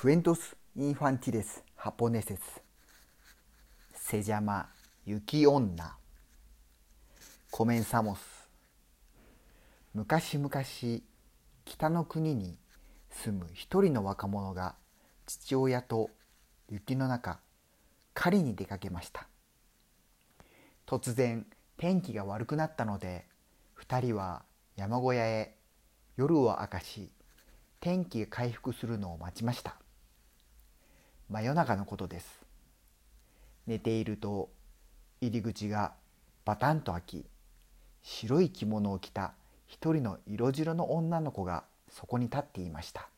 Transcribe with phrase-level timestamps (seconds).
[0.00, 2.38] Cuentos infantiles japoneses.
[3.92, 4.68] Se llama
[5.04, 5.98] 雪女
[7.50, 8.16] Comenzamos.
[9.94, 10.50] 昔々
[11.64, 12.60] 北の国に
[13.10, 14.76] 住む一人の若者が
[15.26, 16.10] 父親と
[16.70, 17.40] 雪の中
[18.14, 19.26] 狩りに出かけました
[20.86, 21.44] 突然
[21.76, 23.26] 天気が悪くなったので
[23.84, 24.44] 2人は
[24.76, 25.56] 山小屋へ
[26.16, 27.10] 夜を明かし
[27.80, 29.74] 天気が回復するのを待ちました
[31.30, 32.40] 真夜中のことです。
[33.66, 34.48] 寝ていると
[35.20, 35.92] 入り口が
[36.46, 37.26] バタンと開き
[38.02, 39.34] 白い着物を着た
[39.66, 43.10] 一人の色白の女の子がそこに立っていました。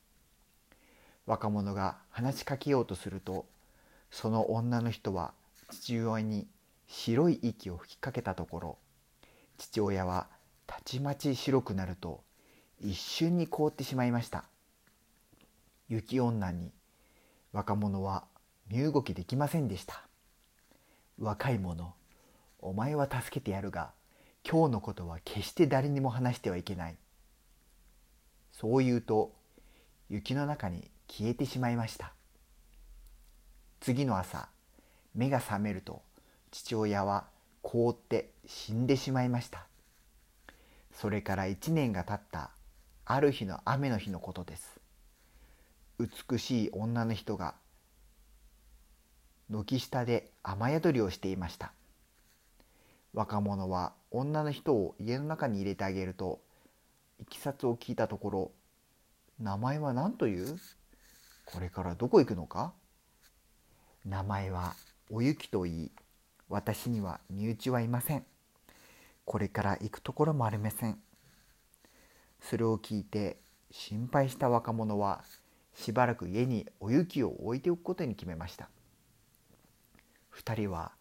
[1.27, 3.47] 若者が話しかけようとすると
[4.11, 5.33] その女の人は
[5.71, 6.49] 父親に
[6.89, 8.79] 白い息を吹きかけたところ
[9.57, 10.27] 父親は
[10.67, 12.25] たちまち白くなると
[12.81, 14.47] 一瞬に凍ってしまいました。
[15.89, 16.73] 雪女に
[17.53, 18.25] 若者は
[18.71, 20.03] 身動きできませんでした。
[21.19, 21.95] 若い者
[22.61, 23.91] お前は助けてやるが
[24.49, 26.97] 今日のことは決して誰にも話してはいけない。
[28.53, 29.33] そう言うと
[30.09, 32.13] 雪の中に消えてしまいました。
[33.81, 34.49] 次の朝
[35.15, 36.03] 目が覚めると
[36.51, 37.25] 父親は
[37.63, 39.67] 凍って死んでしまいました。
[40.93, 42.51] それから一年が経った
[43.05, 44.80] ある日の雨の日のことです。
[46.01, 47.55] 美しい女の人が
[49.51, 51.73] 軒下で雨宿りをしていました。
[53.13, 56.41] 若者は女の人を家の中に入れてあげると
[57.21, 58.53] いきさつを聞いたところ
[59.39, 60.59] 「名前は何という？
[61.45, 62.73] これからどこ行くのか?」
[64.07, 64.75] 名前は
[65.11, 65.91] おゆきと言い
[66.49, 68.25] 私には身内はいません。
[69.27, 70.99] これから行くところもありません。
[72.41, 73.37] それを聞いて
[73.71, 75.25] 心配した若者は
[75.81, 78.69] しばらく家にお雪を置いておくことに決めました。
[80.37, 80.93] 2人は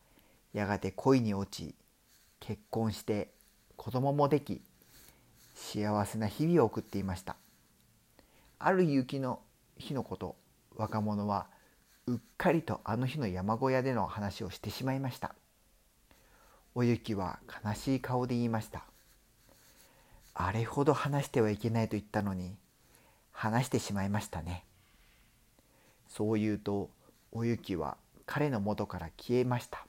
[0.54, 1.76] やがて恋に落ち
[2.40, 3.30] 結婚して
[3.76, 4.62] 子供もでき
[5.54, 7.36] 幸せな日々を送っていました。
[8.58, 9.42] ある雪の
[9.78, 10.38] 日のこと
[10.78, 11.48] 若者は
[12.08, 15.36] うっかりとあの日の山小屋での話をしてしまいました。
[16.73, 18.86] おゆきは悲しい顔で言いました。
[20.34, 22.56] あれほど話してはいけないと言ったのに
[23.34, 24.64] 話してしまいましたね。
[26.09, 26.89] そう言うと
[27.31, 29.86] おゆきは彼の元から消えました。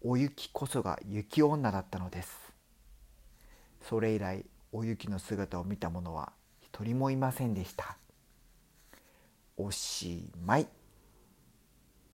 [0.00, 2.52] おゆきこそが雪女だったのです。
[3.82, 7.96] それ以来おゆきの姿を見た者は一人もいませんでした。
[9.56, 10.66] おしまい。